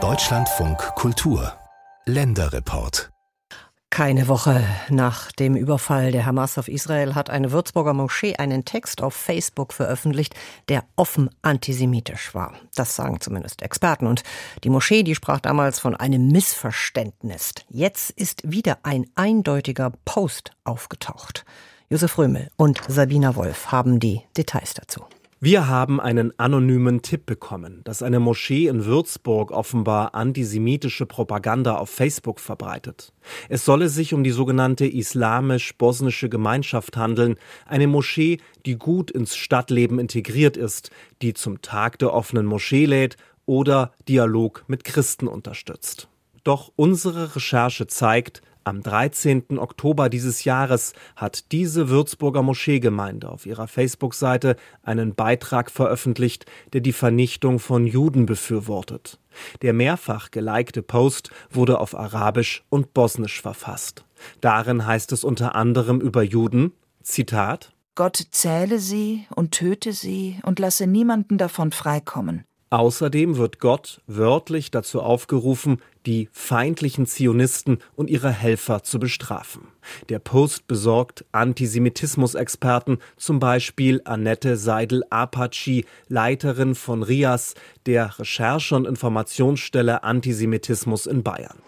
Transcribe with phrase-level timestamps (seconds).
[0.00, 1.52] Deutschlandfunk Kultur
[2.06, 3.10] Länderreport
[3.90, 9.02] keine Woche nach dem Überfall der Hamas auf Israel hat eine Würzburger Moschee einen Text
[9.02, 10.36] auf Facebook veröffentlicht,
[10.68, 12.52] der offen antisemitisch war.
[12.76, 14.06] Das sagen zumindest Experten.
[14.06, 14.22] Und
[14.62, 17.54] die Moschee, die sprach damals von einem Missverständnis.
[17.68, 21.44] Jetzt ist wieder ein eindeutiger Post aufgetaucht.
[21.90, 25.06] Josef Römel und Sabina Wolf haben die Details dazu.
[25.40, 31.90] Wir haben einen anonymen Tipp bekommen, dass eine Moschee in Würzburg offenbar antisemitische Propaganda auf
[31.90, 33.12] Facebook verbreitet.
[33.48, 37.36] Es solle sich um die sogenannte islamisch-bosnische Gemeinschaft handeln,
[37.66, 40.90] eine Moschee, die gut ins Stadtleben integriert ist,
[41.22, 46.08] die zum Tag der offenen Moschee lädt oder Dialog mit Christen unterstützt.
[46.42, 49.58] Doch unsere Recherche zeigt, am 13.
[49.58, 56.92] Oktober dieses Jahres hat diese Würzburger Moscheegemeinde auf ihrer Facebook-Seite einen Beitrag veröffentlicht, der die
[56.92, 59.18] Vernichtung von Juden befürwortet.
[59.62, 64.04] Der mehrfach gelikte Post wurde auf Arabisch und Bosnisch verfasst.
[64.40, 66.72] Darin heißt es unter anderem über Juden,
[67.02, 72.44] Zitat, Gott zähle sie und töte sie und lasse niemanden davon freikommen.
[72.70, 79.68] Außerdem wird Gott wörtlich dazu aufgerufen, die feindlichen Zionisten und ihre Helfer zu bestrafen.
[80.08, 87.54] Der Post besorgt Antisemitismus-Experten, zum Beispiel Annette Seidel-Apache, Leiterin von RIAS,
[87.84, 91.58] der Recherche- und Informationsstelle Antisemitismus in Bayern.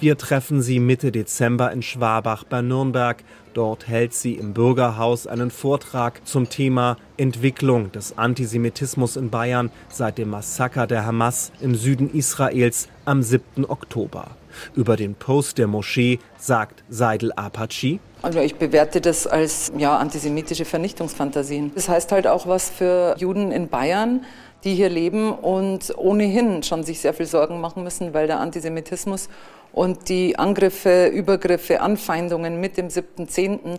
[0.00, 3.22] Wir treffen sie Mitte Dezember in Schwabach bei Nürnberg
[3.54, 10.16] Dort hält sie im Bürgerhaus einen Vortrag zum Thema Entwicklung des Antisemitismus in Bayern seit
[10.16, 13.66] dem Massaker der Hamas im Süden Israels am 7.
[13.68, 14.30] Oktober.
[14.74, 17.98] Über den Post der Moschee sagt Seidel Apache.
[18.22, 21.72] Also ich bewerte das als ja, antisemitische Vernichtungsfantasien.
[21.74, 24.24] Das heißt halt auch was für Juden in Bayern,
[24.64, 29.28] die hier leben und ohnehin schon sich sehr viel Sorgen machen müssen, weil der Antisemitismus
[29.72, 33.78] und die Angriffe, Übergriffe, Anfeindungen mit dem 7.10.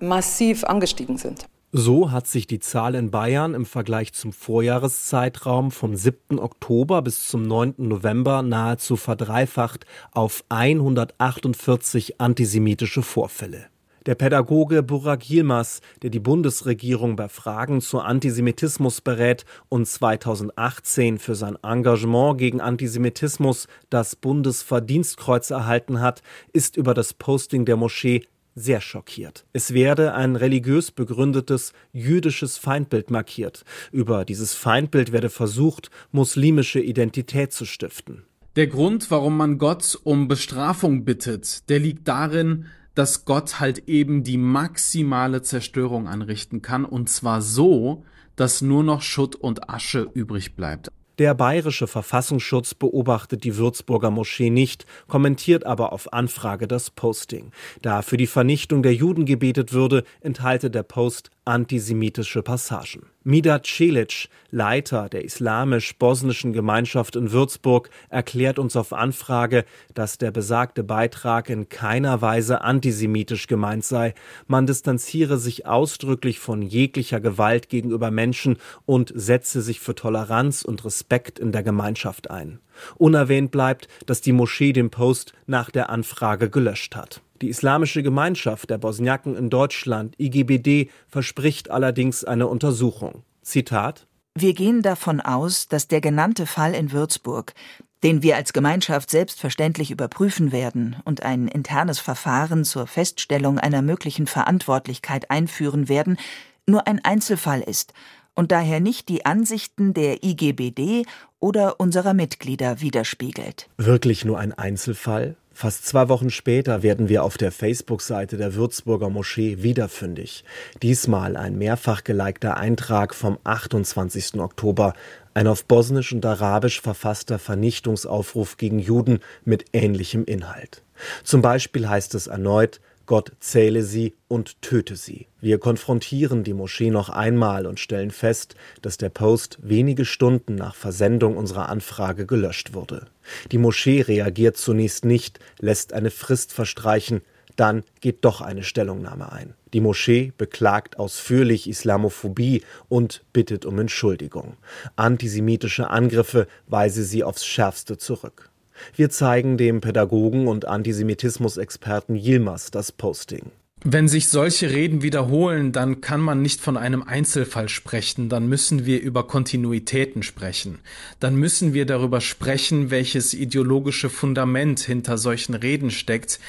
[0.00, 1.46] massiv angestiegen sind.
[1.72, 6.40] So hat sich die Zahl in Bayern im Vergleich zum Vorjahreszeitraum vom 7.
[6.40, 7.74] Oktober bis zum 9.
[7.78, 13.66] November nahezu verdreifacht auf 148 antisemitische Vorfälle.
[14.06, 21.34] Der Pädagoge Burak Yilmaz, der die Bundesregierung bei Fragen zu Antisemitismus berät und 2018 für
[21.34, 26.22] sein Engagement gegen Antisemitismus das Bundesverdienstkreuz erhalten hat,
[26.54, 28.22] ist über das Posting der Moschee
[28.54, 29.44] sehr schockiert.
[29.52, 33.64] Es werde ein religiös begründetes jüdisches Feindbild markiert.
[33.92, 38.24] Über dieses Feindbild werde versucht, muslimische Identität zu stiften.
[38.56, 44.24] Der Grund, warum man Gott um Bestrafung bittet, der liegt darin, dass Gott halt eben
[44.24, 48.04] die maximale Zerstörung anrichten kann und zwar so,
[48.36, 50.88] dass nur noch Schutt und Asche übrig bleibt.
[51.20, 57.50] Der bayerische Verfassungsschutz beobachtet die Würzburger Moschee nicht, kommentiert aber auf Anfrage das Posting.
[57.82, 63.06] Da für die Vernichtung der Juden gebetet würde, enthalte der Post antisemitische Passagen.
[63.22, 70.82] Midat Celic, Leiter der islamisch-bosnischen Gemeinschaft in Würzburg, erklärt uns auf Anfrage, dass der besagte
[70.82, 74.14] Beitrag in keiner Weise antisemitisch gemeint sei.
[74.46, 80.84] Man distanziere sich ausdrücklich von jeglicher Gewalt gegenüber Menschen und setze sich für Toleranz und
[80.84, 82.60] Respekt in der Gemeinschaft ein.
[82.96, 87.20] Unerwähnt bleibt, dass die Moschee den Post nach der Anfrage gelöscht hat.
[87.42, 93.22] Die Islamische Gemeinschaft der Bosniaken in Deutschland, IGBD, verspricht allerdings eine Untersuchung.
[93.40, 97.54] Zitat Wir gehen davon aus, dass der genannte Fall in Würzburg,
[98.02, 104.26] den wir als Gemeinschaft selbstverständlich überprüfen werden und ein internes Verfahren zur Feststellung einer möglichen
[104.26, 106.18] Verantwortlichkeit einführen werden,
[106.66, 107.94] nur ein Einzelfall ist
[108.34, 111.06] und daher nicht die Ansichten der IGBD
[111.40, 113.68] oder unserer Mitglieder widerspiegelt.
[113.78, 115.36] Wirklich nur ein Einzelfall?
[115.60, 120.42] Fast zwei Wochen später werden wir auf der Facebook-Seite der Würzburger Moschee wiederfündig.
[120.80, 124.40] Diesmal ein mehrfach gelikter Eintrag vom 28.
[124.40, 124.94] Oktober,
[125.34, 130.82] ein auf Bosnisch und Arabisch verfasster Vernichtungsaufruf gegen Juden mit ähnlichem Inhalt.
[131.24, 132.80] Zum Beispiel heißt es erneut,
[133.10, 135.26] Gott zähle sie und töte sie.
[135.40, 140.76] Wir konfrontieren die Moschee noch einmal und stellen fest, dass der Post wenige Stunden nach
[140.76, 143.08] Versendung unserer Anfrage gelöscht wurde.
[143.50, 147.20] Die Moschee reagiert zunächst nicht, lässt eine Frist verstreichen,
[147.56, 149.54] dann geht doch eine Stellungnahme ein.
[149.72, 154.56] Die Moschee beklagt ausführlich Islamophobie und bittet um Entschuldigung.
[154.94, 158.50] Antisemitische Angriffe weise sie aufs schärfste zurück.
[158.94, 163.50] Wir zeigen dem Pädagogen und Antisemitismus-Experten Yilmaz das Posting.
[163.82, 168.84] Wenn sich solche Reden wiederholen, dann kann man nicht von einem Einzelfall sprechen, dann müssen
[168.84, 170.80] wir über Kontinuitäten sprechen.
[171.18, 176.40] Dann müssen wir darüber sprechen, welches ideologische Fundament hinter solchen Reden steckt,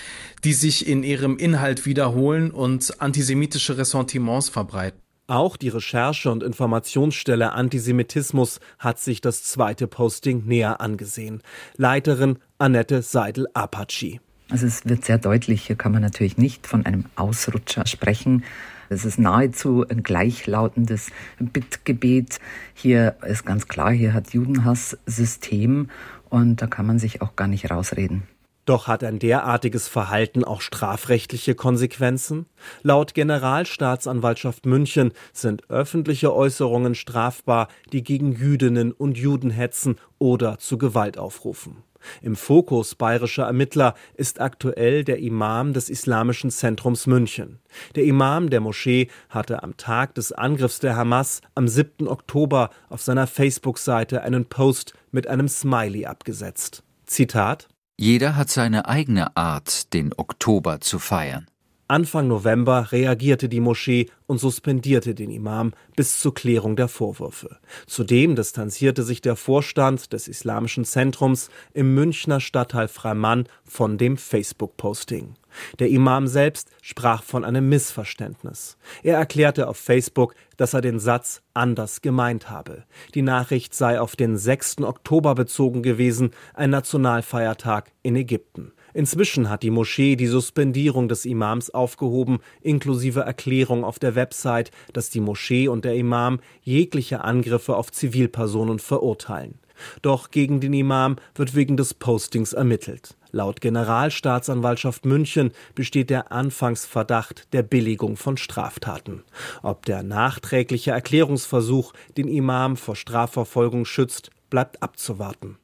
[0.43, 4.99] die sich in ihrem Inhalt wiederholen und antisemitische Ressentiments verbreiten.
[5.31, 11.41] Auch die Recherche- und Informationsstelle Antisemitismus hat sich das zweite Posting näher angesehen.
[11.77, 14.19] Leiterin Annette Seidel-Apache.
[14.49, 18.43] Also es wird sehr deutlich, hier kann man natürlich nicht von einem Ausrutscher sprechen.
[18.89, 22.39] Es ist nahezu ein gleichlautendes Bittgebet.
[22.73, 25.89] Hier ist ganz klar, hier hat Judenhass System
[26.29, 28.23] und da kann man sich auch gar nicht rausreden.
[28.71, 32.45] Doch hat ein derartiges Verhalten auch strafrechtliche Konsequenzen?
[32.83, 40.77] Laut Generalstaatsanwaltschaft München sind öffentliche Äußerungen strafbar, die gegen Jüdinnen und Juden hetzen oder zu
[40.77, 41.83] Gewalt aufrufen.
[42.21, 47.59] Im Fokus bayerischer Ermittler ist aktuell der Imam des Islamischen Zentrums München.
[47.95, 52.07] Der Imam der Moschee hatte am Tag des Angriffs der Hamas am 7.
[52.07, 56.83] Oktober auf seiner Facebook-Seite einen Post mit einem Smiley abgesetzt.
[57.05, 57.67] Zitat
[58.01, 61.45] Jeder hat seine eigene Art, den Oktober zu feiern.
[61.87, 67.59] Anfang November reagierte die Moschee und suspendierte den Imam bis zur Klärung der Vorwürfe.
[67.85, 75.35] Zudem distanzierte sich der Vorstand des Islamischen Zentrums im Münchner Stadtteil Freimann von dem Facebook-Posting.
[75.79, 78.77] Der Imam selbst sprach von einem Missverständnis.
[79.03, 82.83] Er erklärte auf Facebook, dass er den Satz anders gemeint habe.
[83.15, 84.81] Die Nachricht sei auf den 6.
[84.81, 88.73] Oktober bezogen gewesen, ein Nationalfeiertag in Ägypten.
[88.93, 95.09] Inzwischen hat die Moschee die Suspendierung des Imams aufgehoben, inklusive Erklärung auf der Website, dass
[95.09, 99.59] die Moschee und der Imam jegliche Angriffe auf Zivilpersonen verurteilen.
[100.01, 103.15] Doch gegen den Imam wird wegen des Postings ermittelt.
[103.31, 109.23] Laut Generalstaatsanwaltschaft München besteht der Anfangsverdacht der Billigung von Straftaten.
[109.63, 115.57] Ob der nachträgliche Erklärungsversuch den Imam vor Strafverfolgung schützt, bleibt abzuwarten.